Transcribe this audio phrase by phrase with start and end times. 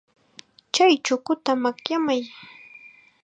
[0.73, 2.21] Chay chukuta makyamay.